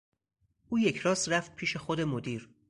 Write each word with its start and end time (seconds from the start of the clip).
او 0.69 0.79
یکراست 0.79 1.29
رفت 1.29 1.55
پیش 1.55 1.77
خود 1.77 2.01
مدیر. 2.01 2.49